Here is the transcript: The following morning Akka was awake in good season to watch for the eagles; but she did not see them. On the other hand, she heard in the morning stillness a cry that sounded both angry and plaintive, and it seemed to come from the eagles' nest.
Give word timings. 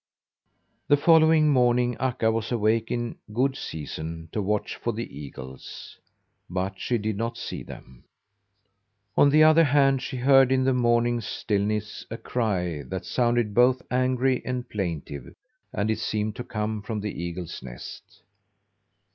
The 0.87 0.97
following 0.97 1.49
morning 1.49 1.95
Akka 1.99 2.31
was 2.31 2.51
awake 2.51 2.89
in 2.89 3.17
good 3.31 3.55
season 3.55 4.29
to 4.31 4.41
watch 4.41 4.75
for 4.75 4.91
the 4.93 5.15
eagles; 5.15 5.99
but 6.49 6.79
she 6.79 6.97
did 6.97 7.17
not 7.17 7.37
see 7.37 7.61
them. 7.61 8.03
On 9.15 9.29
the 9.29 9.43
other 9.43 9.63
hand, 9.63 10.01
she 10.01 10.17
heard 10.17 10.51
in 10.51 10.63
the 10.63 10.73
morning 10.73 11.21
stillness 11.21 12.03
a 12.09 12.17
cry 12.17 12.81
that 12.81 13.05
sounded 13.05 13.53
both 13.53 13.83
angry 13.91 14.41
and 14.43 14.67
plaintive, 14.67 15.35
and 15.71 15.91
it 15.91 15.99
seemed 15.99 16.35
to 16.37 16.43
come 16.43 16.81
from 16.81 17.01
the 17.01 17.21
eagles' 17.21 17.61
nest. 17.61 18.23